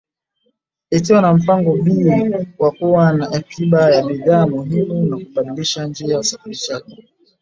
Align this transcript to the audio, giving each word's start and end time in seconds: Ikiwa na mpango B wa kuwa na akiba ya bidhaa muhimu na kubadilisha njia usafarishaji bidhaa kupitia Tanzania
Ikiwa 0.97 1.21
na 1.21 1.33
mpango 1.33 1.75
B 1.77 2.01
wa 2.59 2.71
kuwa 2.71 3.11
na 3.13 3.31
akiba 3.31 3.91
ya 3.91 4.05
bidhaa 4.05 4.47
muhimu 4.47 5.05
na 5.05 5.17
kubadilisha 5.17 5.85
njia 5.87 6.19
usafarishaji 6.19 6.83
bidhaa 6.85 6.89
kupitia 6.89 7.07
Tanzania 7.07 7.13